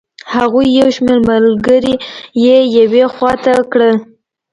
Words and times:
هغوی 0.33 0.67
یو 0.79 0.89
شمېر 0.95 1.17
ملګري 1.29 1.95
یې 2.45 2.57
یوې 2.77 3.03
خوا 3.13 3.31
ته 3.43 3.53
کړل. 3.71 3.95